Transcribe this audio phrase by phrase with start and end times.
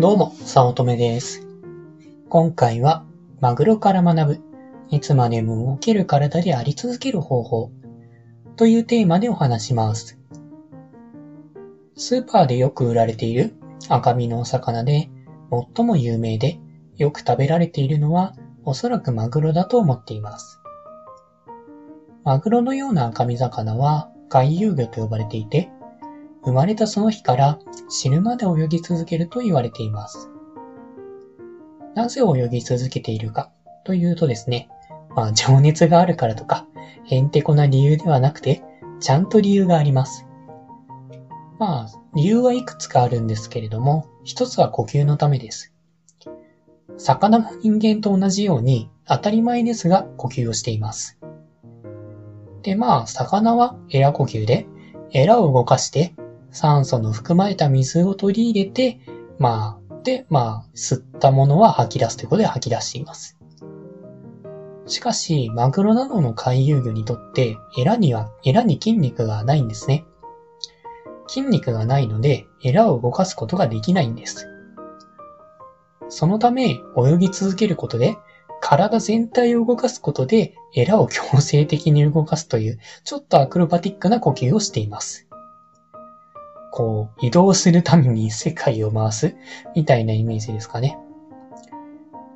[0.00, 1.44] どうも、さおとめです。
[2.28, 3.04] 今回は、
[3.40, 4.40] マグロから学ぶ、
[4.90, 7.72] いつまでも動ける体であり続ける方法、
[8.54, 10.16] というテーマでお話します。
[11.96, 13.54] スーパーでよく売られている
[13.88, 15.10] 赤身のお魚で、
[15.74, 16.60] 最も有名で、
[16.96, 20.60] よく食べられているのは、おそらくマグロだと思っています。
[22.22, 25.72] マグロのような赤身魚は、回遊魚と呼ばれていて、
[26.44, 30.30] 生まれたその日から死ぬまで泳ぎ続けると言われています。
[31.94, 33.50] なぜ泳ぎ続けているか
[33.84, 34.68] というとですね、
[35.14, 36.66] まあ情熱があるからとか、
[37.06, 38.62] へんてこな理由ではなくて、
[39.00, 40.26] ちゃんと理由があります。
[41.58, 45.72] まあ、理由はいくつかあるんですけれども、一つは呼吸のためです。
[46.96, 51.18] 魚も人間と同じように当たり前ですが呼吸をしています。
[52.62, 54.66] で、まあ、魚はエラ呼吸で、
[55.12, 56.12] エラを動かして
[56.50, 58.98] 酸素の含まれた水を取り入れて、
[59.38, 63.38] まあ、で、まあ、吸ったものは吐き出すということで吐き出しています。
[64.86, 70.04] しかし、マグロなどの回遊魚にとって、エラには、エラに筋肉がないんですね。
[71.28, 74.48] 筋肉がないので、エラを動かすことができないんです。
[76.08, 78.16] そのため、泳ぎ続けることで、
[78.60, 85.27] 体全体を動かすことで、エラを強制的に動かすという、ちょっとアクロバティックな呼吸をしています。
[86.78, 89.34] こう、移動するために世界を回す、
[89.74, 90.96] みたいなイメージですかね。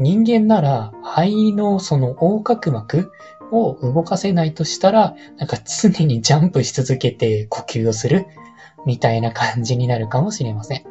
[0.00, 3.12] 人間なら、肺のその横隔膜
[3.52, 8.26] を動かせないとしたら、なんか常にジャンプし続けて呼吸をする、
[8.84, 10.84] みたいな感じになるかもしれません。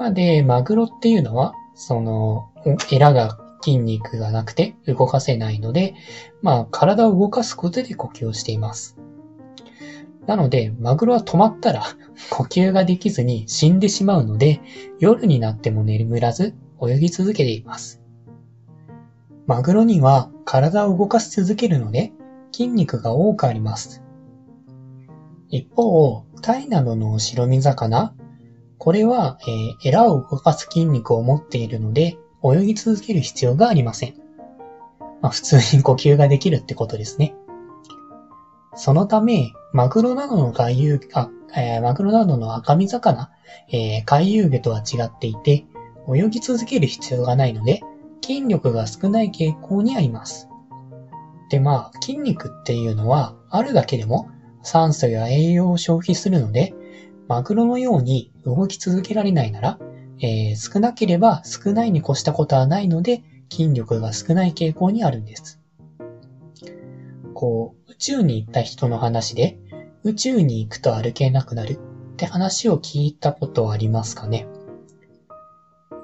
[0.00, 2.48] まあ、で、マグロっていうのは、その、
[2.90, 5.94] エラが筋肉がなくて動かせないので、
[6.42, 8.99] まあ、体を動かすことで呼吸をしています。
[10.30, 11.82] なので、マグロは止まったら
[12.30, 14.60] 呼吸ができずに死んでしまうので、
[15.00, 18.00] 夜になっても眠らず泳ぎ続けています。
[19.48, 22.12] マグロには体を動かし続けるので、
[22.52, 24.04] 筋肉が多くあります。
[25.48, 28.14] 一方、タイなどの白身魚、
[28.78, 34.14] これは、えー、エラを動かす筋肉を持っているので、泳ぎ続ける必要がありません。
[35.22, 37.34] まあ、普通に呼吸ができるってことですね。
[38.82, 43.30] そのため、マグロなどの回遊、あ、えー、マグロなどの赤身魚、
[43.70, 45.66] えー、回遊魚とは違っていて、
[46.08, 47.82] 泳ぎ続ける必要がないので、
[48.24, 50.48] 筋力が少ない傾向にあります。
[51.50, 54.30] で、まあ、筋肉っていうのは、あるだけでも
[54.62, 56.72] 酸素や栄養を消費するので、
[57.28, 59.78] マグロのように動き続けられないなら、
[60.20, 65.59] えー、少なければ少ないに越したことはないので、筋力が少ない傾向にあるんです。
[67.40, 69.56] こう、宇宙に行った人の話で、
[70.04, 74.46] 宇宙に行くと歩けなくなるって話を聞いたことはありますかね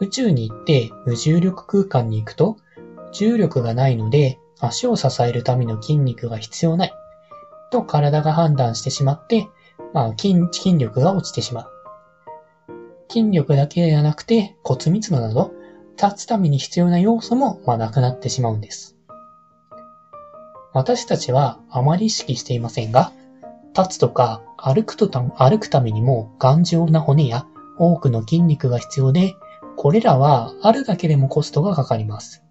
[0.00, 2.56] 宇宙に行って無重力空間に行くと、
[3.12, 6.92] 重力がないので足を支えるための筋肉が必要ない
[7.70, 9.46] と体が判断してしまって、
[9.92, 11.66] まあ筋、筋力が落ちてしまう。
[13.10, 15.52] 筋力だけではなくて骨密度など
[16.02, 18.95] 立つために必要な要素もまあなくなってしまうんです。
[20.76, 23.10] 私たちはあまり意識していませんが、
[23.74, 27.46] 立つとか歩くとた歩くためにも頑丈な骨や
[27.78, 29.36] 多くの筋肉が必要で、
[29.78, 32.44] これらはあるだけでもコストがかかります。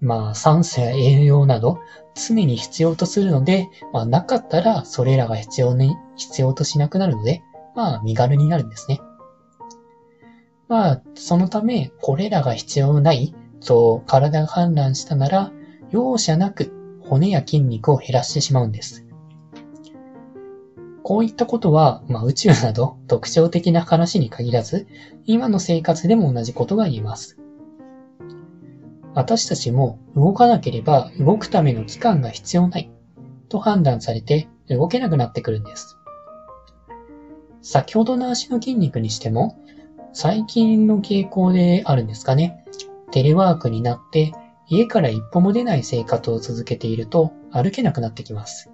[0.00, 1.80] まあ酸素や栄養など
[2.14, 7.42] 常に必要とするので、まあなかったらそれらが必要に、必要としなくなるので、
[7.74, 9.00] まあ身軽になるんですね。
[10.68, 13.34] まあそのためこれらが必要ない
[13.66, 15.50] と体が判断したなら、
[15.90, 16.79] 容赦なく
[17.10, 19.04] 骨や筋肉を減らしてしまうんです。
[21.02, 24.86] こういったことは、まあ、宇宙など特徴的な話に限らず、
[25.24, 27.36] 今の生活でも同じことが言えます。
[29.12, 32.92] 私たちも動かなければ動くための期間が必要ない
[33.48, 35.98] と判断されて動けなくなってくるんです。
[37.60, 39.58] 先ほどの足の筋肉にしても、
[40.12, 42.64] 最近の傾向であるんですかね。
[43.10, 44.32] テレワークになって
[44.70, 48.70] 家から一歩も出ない生活を続けていると歩けなくなってきます。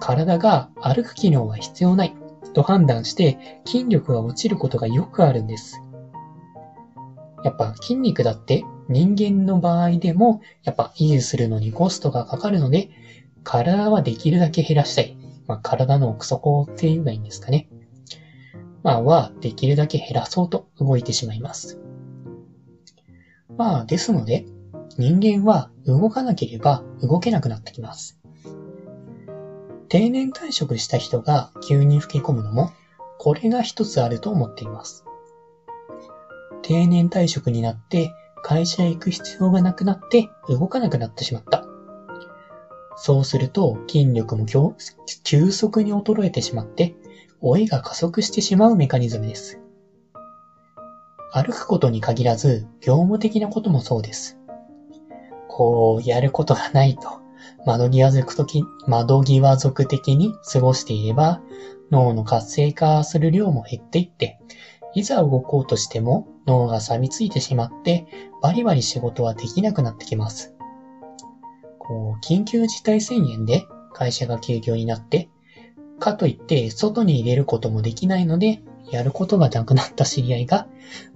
[0.00, 2.14] 体が歩く機能は必要ない
[2.52, 5.82] と判断して筋力が落ちることがよくあるんです。
[7.42, 12.90] やっぱ筋肉だって人間の場合でもやっぱ維持するのにコストがかかるので
[13.44, 15.16] 体はできるだけ減らしたい。
[15.46, 17.66] まあ、体の奥底って言えばいいんですかね。
[18.82, 21.81] まあはできるだけ減らそうと動いてしまいます。
[23.56, 24.46] まあですので
[24.98, 28.18] 人間は動かなければ動けなくなってきます。
[29.88, 32.70] 定年退職した人が急に老け込むのも、
[33.18, 35.04] これが一つあると思っています。
[36.62, 38.12] 定年退職になって
[38.42, 41.64] 会社へ行く必要がなくなって動かなくなってしまった。
[42.96, 44.46] そうすると筋力も
[45.24, 46.94] 急速に衰えてしまって
[47.42, 49.61] 老いが加速してしまうメカニズムです。
[51.34, 54.38] 歩くことに限らず業務的なこともそうです。
[55.48, 57.08] こう、やることがないと、
[57.66, 61.40] 窓際族的、窓際族的に過ごしていれば、
[61.90, 64.38] 脳の活性化する量も減っていって、
[64.94, 68.04] いざ動こうとしても脳が錆びついてしまって、
[68.42, 70.54] バリバリ仕事はできなくなってきます。
[71.78, 73.62] こう、緊急事態宣言で
[73.92, 75.28] 会社が休業になって、
[75.98, 80.66] かといって外に入れることもできないので、やることがなくなった知り合いが、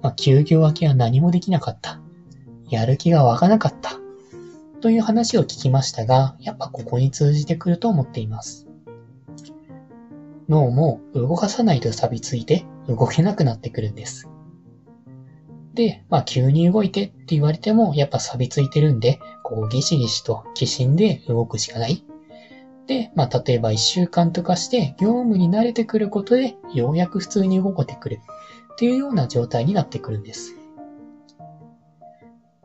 [0.03, 2.01] まあ、休業明けは何もできなかった。
[2.69, 3.99] やる気が湧かなかった。
[4.81, 8.67] という話を聞きましたが、やっぱここに通じてくると思っています。
[10.49, 14.29] 脳も動かさないと錆びついて動けなくなってくるんです。
[15.75, 22.05] で、まあ急に動いてって言われてもやっぱ錆びついてるんで、こうギシギシと寄進で動くしかない。
[22.87, 28.21] で、まあ例えば一週間とかして業務に慣れてくることでようやく普通に動けてくる
[28.73, 30.55] っていうような状態になってくるんです。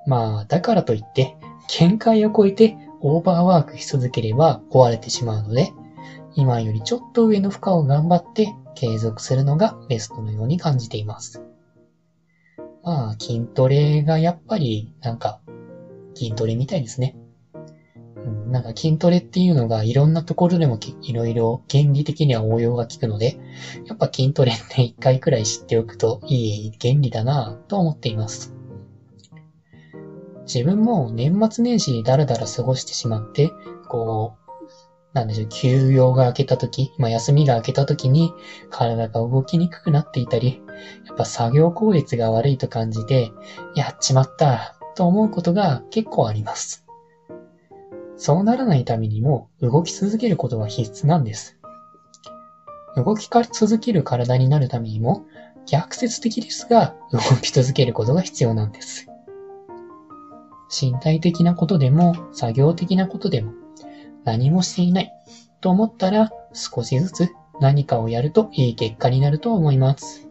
[0.05, 1.35] まあだからといって
[1.67, 5.71] 限界を超えてオーバーワークし続ければ壊れてしまうので、
[6.35, 11.43] 今よりちょっと上の負荷を頑張って継続するのがベストのように感じています。
[12.83, 15.39] まあ、筋トレがやっぱり、なんか、
[16.15, 17.15] 筋トレみたいですね。
[18.51, 23.37] なんか筋トレっていうのがいろんなところでもいろいろ原理的には応用が効くので、
[23.85, 28.53] やっぱ筋トレって一回くらい知っておくといい原理だなぁと思っています。
[30.43, 33.49] 自分も年末年始にダラダラ過ごしてしまって、
[33.87, 34.41] こう、
[35.13, 38.33] なんでしょう、休養が明けた時、まあ休みが明けた時に
[38.69, 40.61] 体が動きにくくなっていたり、
[41.07, 43.31] やっぱ作業効率が悪いと感じて、
[43.75, 46.85] やっちまったと思うことが結構あります。
[48.23, 51.57] そうならないためにも動き続けることは必須なんです。
[52.95, 55.25] 動き続ける体になるためにも
[55.65, 59.07] 逆説的ですが動き続けることが必要なんです。
[60.69, 63.53] 身体的なことでも作業的なことでも
[64.23, 65.11] 何もしていない
[65.59, 70.30] と思ったら少しずつ何かをやるといい結果になると思います。